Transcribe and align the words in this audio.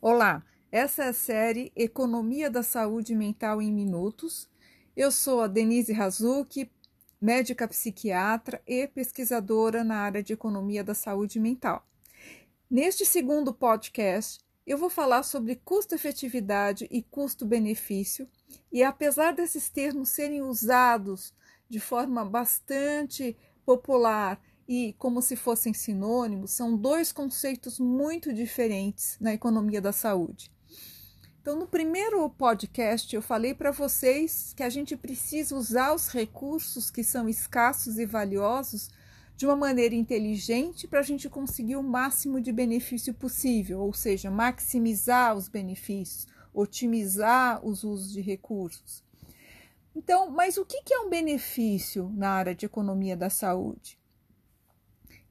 Olá, 0.00 0.44
essa 0.70 1.06
é 1.06 1.08
a 1.08 1.12
série 1.12 1.72
Economia 1.74 2.48
da 2.48 2.62
Saúde 2.62 3.16
Mental 3.16 3.60
em 3.60 3.72
Minutos. 3.72 4.48
Eu 4.96 5.10
sou 5.10 5.40
a 5.40 5.48
Denise 5.48 5.92
Razuki, 5.92 6.70
médica 7.20 7.66
psiquiatra 7.66 8.62
e 8.64 8.86
pesquisadora 8.86 9.82
na 9.82 9.96
área 9.96 10.22
de 10.22 10.32
economia 10.32 10.84
da 10.84 10.94
saúde 10.94 11.40
mental. 11.40 11.84
Neste 12.70 13.04
segundo 13.04 13.52
podcast, 13.52 14.38
eu 14.64 14.78
vou 14.78 14.88
falar 14.88 15.24
sobre 15.24 15.56
custo-efetividade 15.56 16.86
e 16.92 17.02
custo-benefício, 17.02 18.28
e 18.70 18.84
apesar 18.84 19.32
desses 19.32 19.68
termos 19.68 20.10
serem 20.10 20.42
usados 20.42 21.34
de 21.68 21.80
forma 21.80 22.24
bastante 22.24 23.36
popular 23.66 24.40
e 24.68 24.94
como 24.98 25.22
se 25.22 25.34
fossem 25.34 25.72
sinônimos, 25.72 26.50
são 26.50 26.76
dois 26.76 27.10
conceitos 27.10 27.78
muito 27.78 28.34
diferentes 28.34 29.16
na 29.18 29.32
economia 29.32 29.80
da 29.80 29.92
saúde. 29.92 30.50
Então, 31.40 31.58
no 31.58 31.66
primeiro 31.66 32.28
podcast, 32.28 33.14
eu 33.16 33.22
falei 33.22 33.54
para 33.54 33.70
vocês 33.70 34.52
que 34.54 34.62
a 34.62 34.68
gente 34.68 34.94
precisa 34.94 35.56
usar 35.56 35.94
os 35.94 36.08
recursos 36.08 36.90
que 36.90 37.02
são 37.02 37.26
escassos 37.26 37.98
e 37.98 38.04
valiosos 38.04 38.90
de 39.34 39.46
uma 39.46 39.56
maneira 39.56 39.94
inteligente 39.94 40.86
para 40.86 41.00
a 41.00 41.02
gente 41.02 41.30
conseguir 41.30 41.76
o 41.76 41.82
máximo 41.82 42.38
de 42.38 42.52
benefício 42.52 43.14
possível, 43.14 43.80
ou 43.80 43.94
seja, 43.94 44.30
maximizar 44.30 45.34
os 45.34 45.48
benefícios, 45.48 46.26
otimizar 46.52 47.64
os 47.64 47.84
usos 47.84 48.12
de 48.12 48.20
recursos. 48.20 49.02
Então, 49.96 50.30
mas 50.30 50.58
o 50.58 50.66
que 50.66 50.92
é 50.92 50.98
um 50.98 51.08
benefício 51.08 52.12
na 52.14 52.30
área 52.30 52.54
de 52.54 52.66
economia 52.66 53.16
da 53.16 53.30
saúde? 53.30 53.98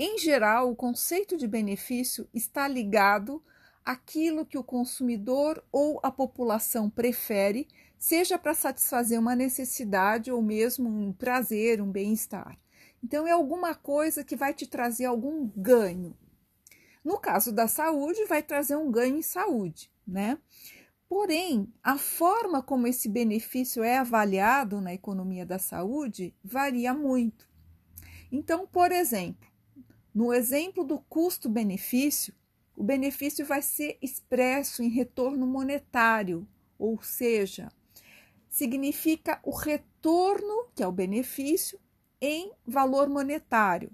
Em 0.00 0.16
geral, 0.16 0.70
o 0.70 0.76
conceito 0.76 1.36
de 1.36 1.48
benefício 1.48 2.28
está 2.32 2.68
ligado 2.68 3.42
àquilo 3.84 4.46
que 4.46 4.56
o 4.56 4.62
consumidor 4.62 5.60
ou 5.72 5.98
a 6.04 6.10
população 6.12 6.88
prefere, 6.88 7.66
seja 7.98 8.38
para 8.38 8.54
satisfazer 8.54 9.18
uma 9.18 9.34
necessidade 9.34 10.30
ou 10.30 10.40
mesmo 10.40 10.88
um 10.88 11.12
prazer, 11.12 11.82
um 11.82 11.90
bem-estar. 11.90 12.56
Então, 13.02 13.26
é 13.26 13.32
alguma 13.32 13.74
coisa 13.74 14.22
que 14.22 14.36
vai 14.36 14.54
te 14.54 14.68
trazer 14.68 15.06
algum 15.06 15.50
ganho. 15.56 16.16
No 17.04 17.18
caso 17.18 17.50
da 17.50 17.66
saúde, 17.66 18.24
vai 18.26 18.40
trazer 18.40 18.76
um 18.76 18.92
ganho 18.92 19.16
em 19.16 19.22
saúde, 19.22 19.90
né? 20.06 20.38
Porém, 21.08 21.72
a 21.82 21.98
forma 21.98 22.62
como 22.62 22.86
esse 22.86 23.08
benefício 23.08 23.82
é 23.82 23.98
avaliado 23.98 24.80
na 24.80 24.94
economia 24.94 25.44
da 25.44 25.58
saúde 25.58 26.32
varia 26.44 26.94
muito. 26.94 27.48
Então, 28.30 28.66
por 28.66 28.92
exemplo, 28.92 29.47
no 30.14 30.32
exemplo 30.32 30.84
do 30.84 30.98
custo-benefício, 30.98 32.34
o 32.76 32.82
benefício 32.82 33.44
vai 33.44 33.60
ser 33.60 33.98
expresso 34.00 34.82
em 34.82 34.88
retorno 34.88 35.46
monetário, 35.46 36.46
ou 36.78 37.02
seja, 37.02 37.72
significa 38.48 39.40
o 39.42 39.50
retorno, 39.50 40.68
que 40.74 40.82
é 40.82 40.86
o 40.86 40.92
benefício, 40.92 41.78
em 42.20 42.52
valor 42.66 43.08
monetário. 43.08 43.90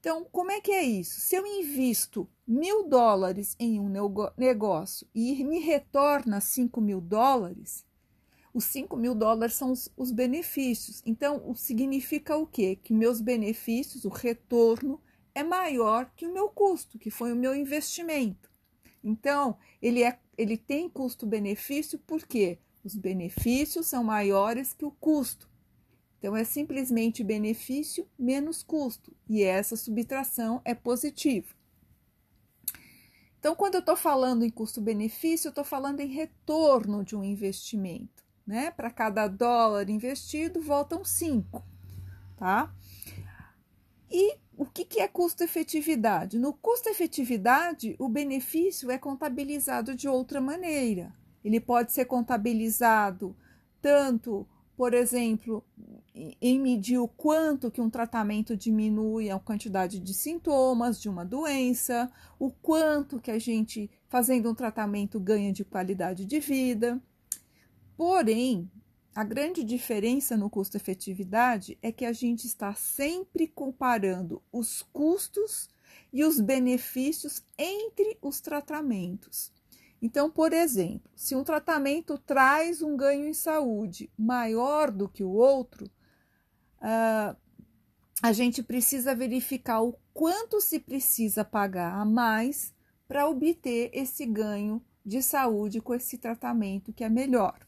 Então, 0.00 0.24
como 0.30 0.50
é 0.50 0.60
que 0.60 0.70
é 0.70 0.82
isso? 0.82 1.20
Se 1.20 1.34
eu 1.34 1.44
invisto 1.44 2.28
mil 2.46 2.88
dólares 2.88 3.56
em 3.58 3.80
um 3.80 3.90
negócio 4.36 5.06
e 5.14 5.44
me 5.44 5.58
retorna 5.58 6.40
cinco 6.40 6.80
mil 6.80 7.00
dólares, 7.00 7.84
os 8.54 8.64
cinco 8.64 8.96
mil 8.96 9.14
dólares 9.14 9.54
são 9.54 9.72
os, 9.72 9.88
os 9.96 10.10
benefícios. 10.10 11.02
Então, 11.04 11.54
significa 11.54 12.36
o 12.36 12.46
quê? 12.46 12.76
Que 12.76 12.94
meus 12.94 13.20
benefícios, 13.20 14.04
o 14.04 14.08
retorno, 14.08 15.00
é 15.38 15.42
maior 15.44 16.10
que 16.16 16.26
o 16.26 16.32
meu 16.32 16.48
custo, 16.48 16.98
que 16.98 17.12
foi 17.12 17.32
o 17.32 17.36
meu 17.36 17.54
investimento. 17.54 18.50
Então, 19.04 19.56
ele, 19.80 20.02
é, 20.02 20.18
ele 20.36 20.56
tem 20.56 20.88
custo-benefício 20.88 21.96
porque 22.00 22.58
os 22.82 22.96
benefícios 22.96 23.86
são 23.86 24.02
maiores 24.02 24.72
que 24.72 24.84
o 24.84 24.90
custo. 24.90 25.48
Então, 26.18 26.36
é 26.36 26.42
simplesmente 26.42 27.22
benefício 27.22 28.08
menos 28.18 28.64
custo, 28.64 29.16
e 29.28 29.44
essa 29.44 29.76
subtração 29.76 30.60
é 30.64 30.74
positiva. 30.74 31.54
Então, 33.38 33.54
quando 33.54 33.76
eu 33.76 33.80
estou 33.80 33.94
falando 33.94 34.44
em 34.44 34.50
custo-benefício, 34.50 35.46
eu 35.46 35.50
estou 35.50 35.62
falando 35.62 36.00
em 36.00 36.08
retorno 36.08 37.04
de 37.04 37.14
um 37.14 37.22
investimento. 37.22 38.24
Né? 38.44 38.72
Para 38.72 38.90
cada 38.90 39.28
dólar 39.28 39.88
investido, 39.88 40.60
voltam 40.60 41.04
cinco. 41.04 41.64
Tá? 42.36 42.74
E 44.10 44.37
que, 44.78 44.84
que 44.84 45.00
é 45.00 45.08
custo-efetividade? 45.08 46.38
No 46.38 46.52
custo-efetividade, 46.52 47.96
o 47.98 48.08
benefício 48.08 48.90
é 48.90 48.98
contabilizado 48.98 49.94
de 49.94 50.08
outra 50.08 50.40
maneira. 50.40 51.12
Ele 51.44 51.58
pode 51.58 51.90
ser 51.90 52.04
contabilizado 52.04 53.36
tanto, 53.80 54.46
por 54.76 54.94
exemplo, 54.94 55.64
em 56.14 56.60
medir 56.60 56.98
o 56.98 57.08
quanto 57.08 57.70
que 57.70 57.80
um 57.80 57.90
tratamento 57.90 58.56
diminui 58.56 59.30
a 59.30 59.38
quantidade 59.38 59.98
de 59.98 60.14
sintomas 60.14 61.00
de 61.00 61.08
uma 61.08 61.24
doença, 61.24 62.10
o 62.38 62.50
quanto 62.50 63.20
que 63.20 63.32
a 63.32 63.38
gente, 63.38 63.90
fazendo 64.08 64.50
um 64.50 64.54
tratamento, 64.54 65.18
ganha 65.18 65.52
de 65.52 65.64
qualidade 65.64 66.24
de 66.24 66.38
vida. 66.38 67.00
Porém, 67.96 68.70
a 69.18 69.24
grande 69.24 69.64
diferença 69.64 70.36
no 70.36 70.48
custo-efetividade 70.48 71.76
é 71.82 71.90
que 71.90 72.04
a 72.04 72.12
gente 72.12 72.46
está 72.46 72.72
sempre 72.72 73.48
comparando 73.48 74.40
os 74.52 74.80
custos 74.92 75.68
e 76.12 76.22
os 76.22 76.38
benefícios 76.38 77.42
entre 77.58 78.16
os 78.22 78.40
tratamentos. 78.40 79.50
Então, 80.00 80.30
por 80.30 80.52
exemplo, 80.52 81.10
se 81.16 81.34
um 81.34 81.42
tratamento 81.42 82.16
traz 82.16 82.80
um 82.80 82.96
ganho 82.96 83.26
em 83.26 83.34
saúde 83.34 84.08
maior 84.16 84.88
do 84.92 85.08
que 85.08 85.24
o 85.24 85.32
outro, 85.32 85.86
uh, 86.76 87.36
a 88.22 88.32
gente 88.32 88.62
precisa 88.62 89.16
verificar 89.16 89.82
o 89.82 89.98
quanto 90.14 90.60
se 90.60 90.78
precisa 90.78 91.44
pagar 91.44 91.92
a 91.92 92.04
mais 92.04 92.72
para 93.08 93.28
obter 93.28 93.90
esse 93.92 94.24
ganho 94.24 94.80
de 95.04 95.20
saúde 95.20 95.80
com 95.80 95.92
esse 95.92 96.18
tratamento 96.18 96.92
que 96.92 97.02
é 97.02 97.08
melhor. 97.08 97.67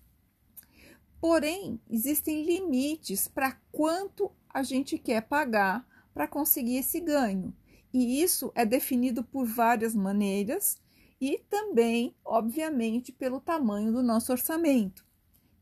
Porém, 1.21 1.79
existem 1.89 2.45
limites 2.45 3.29
para 3.29 3.53
quanto 3.71 4.33
a 4.49 4.63
gente 4.63 4.97
quer 4.97 5.21
pagar 5.21 5.87
para 6.15 6.27
conseguir 6.27 6.77
esse 6.77 6.99
ganho. 6.99 7.55
E 7.93 8.23
isso 8.23 8.51
é 8.55 8.65
definido 8.65 9.23
por 9.23 9.45
várias 9.45 9.95
maneiras 9.95 10.81
e 11.21 11.39
também, 11.51 12.15
obviamente, 12.25 13.13
pelo 13.13 13.41
tamanho 13.41 13.93
do 13.93 14.03
nosso 14.03 14.33
orçamento. 14.33 15.05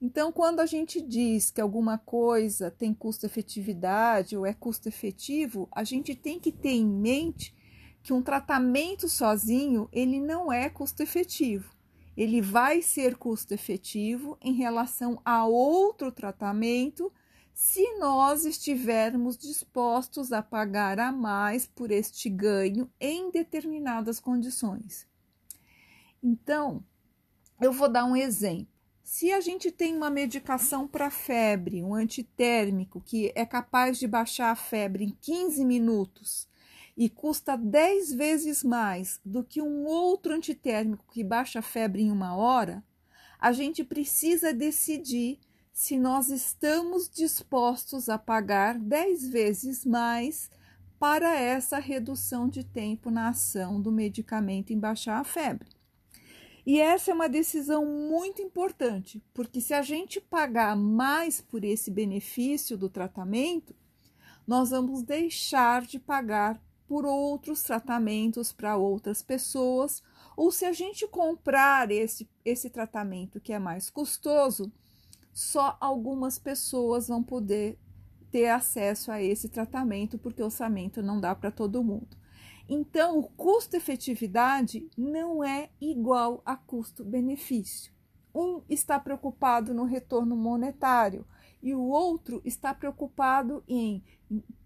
Então, 0.00 0.30
quando 0.30 0.60
a 0.60 0.66
gente 0.66 1.00
diz 1.00 1.50
que 1.50 1.60
alguma 1.60 1.98
coisa 1.98 2.70
tem 2.70 2.94
custo-efetividade 2.94 4.36
ou 4.36 4.46
é 4.46 4.54
custo-efetivo, 4.54 5.68
a 5.72 5.82
gente 5.82 6.14
tem 6.14 6.38
que 6.38 6.52
ter 6.52 6.70
em 6.70 6.86
mente 6.86 7.52
que 8.00 8.12
um 8.12 8.22
tratamento 8.22 9.08
sozinho 9.08 9.88
ele 9.90 10.20
não 10.20 10.52
é 10.52 10.70
custo-efetivo 10.70 11.77
ele 12.18 12.42
vai 12.42 12.82
ser 12.82 13.16
custo 13.16 13.54
efetivo 13.54 14.36
em 14.40 14.52
relação 14.52 15.22
a 15.24 15.46
outro 15.46 16.10
tratamento 16.10 17.12
se 17.54 17.96
nós 17.98 18.44
estivermos 18.44 19.38
dispostos 19.38 20.32
a 20.32 20.42
pagar 20.42 20.98
a 20.98 21.12
mais 21.12 21.68
por 21.68 21.92
este 21.92 22.28
ganho 22.28 22.90
em 23.00 23.30
determinadas 23.30 24.18
condições. 24.18 25.06
Então, 26.20 26.82
eu 27.60 27.72
vou 27.72 27.88
dar 27.88 28.04
um 28.04 28.16
exemplo. 28.16 28.66
Se 29.00 29.32
a 29.32 29.40
gente 29.40 29.70
tem 29.70 29.96
uma 29.96 30.10
medicação 30.10 30.88
para 30.88 31.10
febre, 31.10 31.84
um 31.84 31.94
antitérmico, 31.94 33.00
que 33.00 33.30
é 33.36 33.46
capaz 33.46 33.96
de 33.96 34.08
baixar 34.08 34.50
a 34.50 34.56
febre 34.56 35.04
em 35.04 35.16
15 35.20 35.64
minutos, 35.64 36.48
e 36.98 37.08
custa 37.08 37.56
10 37.56 38.12
vezes 38.12 38.64
mais 38.64 39.20
do 39.24 39.44
que 39.44 39.62
um 39.62 39.86
outro 39.86 40.34
antitérmico 40.34 41.06
que 41.12 41.22
baixa 41.22 41.60
a 41.60 41.62
febre 41.62 42.02
em 42.02 42.10
uma 42.10 42.34
hora, 42.34 42.82
a 43.38 43.52
gente 43.52 43.84
precisa 43.84 44.52
decidir 44.52 45.38
se 45.72 45.96
nós 45.96 46.28
estamos 46.28 47.08
dispostos 47.08 48.08
a 48.08 48.18
pagar 48.18 48.76
10 48.76 49.28
vezes 49.28 49.86
mais 49.86 50.50
para 50.98 51.36
essa 51.38 51.78
redução 51.78 52.48
de 52.48 52.64
tempo 52.64 53.12
na 53.12 53.28
ação 53.28 53.80
do 53.80 53.92
medicamento 53.92 54.72
em 54.72 54.78
baixar 54.80 55.20
a 55.20 55.24
febre. 55.24 55.68
E 56.66 56.80
essa 56.80 57.12
é 57.12 57.14
uma 57.14 57.28
decisão 57.28 57.86
muito 57.86 58.42
importante, 58.42 59.22
porque 59.32 59.60
se 59.60 59.72
a 59.72 59.82
gente 59.82 60.20
pagar 60.20 60.76
mais 60.76 61.40
por 61.40 61.62
esse 61.62 61.92
benefício 61.92 62.76
do 62.76 62.88
tratamento, 62.88 63.72
nós 64.44 64.70
vamos 64.70 65.04
deixar 65.04 65.82
de 65.82 66.00
pagar 66.00 66.60
por 66.88 67.04
outros 67.04 67.62
tratamentos 67.62 68.50
para 68.50 68.76
outras 68.76 69.22
pessoas, 69.22 70.02
ou 70.34 70.50
se 70.50 70.64
a 70.64 70.72
gente 70.72 71.06
comprar 71.06 71.90
esse, 71.90 72.26
esse 72.42 72.70
tratamento 72.70 73.38
que 73.38 73.52
é 73.52 73.58
mais 73.58 73.90
custoso, 73.90 74.72
só 75.34 75.76
algumas 75.78 76.38
pessoas 76.38 77.06
vão 77.06 77.22
poder 77.22 77.78
ter 78.30 78.48
acesso 78.48 79.12
a 79.12 79.22
esse 79.22 79.48
tratamento, 79.50 80.18
porque 80.18 80.42
o 80.42 80.46
orçamento 80.46 81.02
não 81.02 81.20
dá 81.20 81.34
para 81.34 81.50
todo 81.50 81.84
mundo. 81.84 82.16
Então, 82.66 83.18
o 83.18 83.22
custo-efetividade 83.22 84.88
não 84.96 85.44
é 85.44 85.70
igual 85.80 86.42
a 86.44 86.56
custo-benefício. 86.56 87.92
Um 88.34 88.62
está 88.68 88.98
preocupado 88.98 89.74
no 89.74 89.84
retorno 89.84 90.36
monetário 90.36 91.26
e 91.62 91.74
o 91.74 91.82
outro 91.82 92.40
está 92.44 92.72
preocupado 92.74 93.62
em 93.66 94.02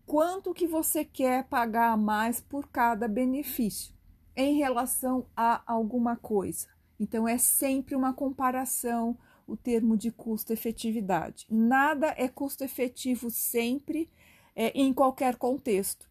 quanto 0.07 0.55
que 0.55 0.67
você 0.67 1.05
quer 1.05 1.45
pagar 1.45 1.97
mais 1.97 2.41
por 2.41 2.69
cada 2.69 3.09
benefício 3.09 3.95
em 4.37 4.57
relação 4.57 5.27
a 5.37 5.63
alguma 5.67 6.17
coisa. 6.17 6.69
Então 6.99 7.27
é 7.27 7.39
sempre 7.39 7.95
uma 7.95 8.13
comparação 8.13 9.17
o 9.47 9.57
termo 9.57 9.97
de 9.97 10.11
custo-efetividade. 10.11 11.47
Nada 11.51 12.15
é 12.17 12.29
custo 12.29 12.65
efetivo 12.65 13.31
sempre 13.31 14.09
é, 14.55 14.69
em 14.69 14.93
qualquer 14.93 15.37
contexto. 15.37 16.09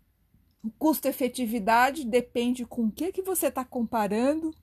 Custo-efetividade 0.77 2.05
depende 2.05 2.65
com 2.65 2.85
o 2.85 2.91
que, 2.91 3.11
que 3.11 3.21
você 3.21 3.47
está 3.47 3.65
comparando, 3.65 4.53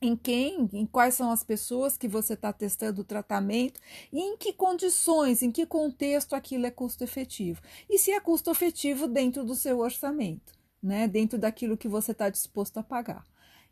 em 0.00 0.14
quem, 0.14 0.68
em 0.72 0.86
quais 0.86 1.14
são 1.14 1.30
as 1.30 1.42
pessoas 1.42 1.96
que 1.96 2.06
você 2.06 2.34
está 2.34 2.52
testando 2.52 3.00
o 3.00 3.04
tratamento 3.04 3.80
e 4.12 4.20
em 4.20 4.36
que 4.36 4.52
condições, 4.52 5.42
em 5.42 5.50
que 5.50 5.66
contexto 5.66 6.34
aquilo 6.34 6.66
é 6.66 6.70
custo 6.70 7.02
efetivo. 7.02 7.60
E 7.88 7.98
se 7.98 8.10
é 8.10 8.20
custo 8.20 8.50
efetivo 8.50 9.06
dentro 9.06 9.44
do 9.44 9.54
seu 9.54 9.78
orçamento, 9.78 10.52
né? 10.82 11.08
dentro 11.08 11.38
daquilo 11.38 11.76
que 11.76 11.88
você 11.88 12.12
está 12.12 12.28
disposto 12.28 12.78
a 12.78 12.82
pagar. 12.82 13.24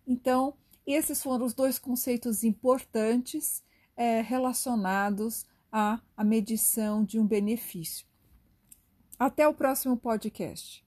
Então, 0.06 0.54
esses 0.86 1.22
foram 1.22 1.46
os 1.46 1.54
dois 1.54 1.78
conceitos 1.78 2.44
importantes 2.44 3.62
é, 3.96 4.20
relacionados 4.20 5.46
à, 5.70 6.00
à 6.16 6.24
medição 6.24 7.04
de 7.04 7.18
um 7.18 7.26
benefício. 7.26 8.06
Até 9.18 9.46
o 9.46 9.54
próximo 9.54 9.96
podcast. 9.96 10.84